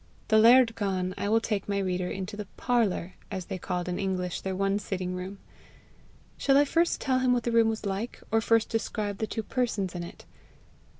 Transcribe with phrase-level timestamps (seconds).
[0.29, 3.99] The laird gone, I will take my reader into the PARLOUR, as they called in
[3.99, 5.37] English their one sitting room.
[6.39, 9.43] Shall I first tell him what the room was like, or first describe the two
[9.43, 10.25] persons in it?